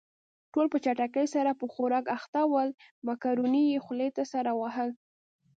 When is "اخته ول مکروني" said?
2.17-3.63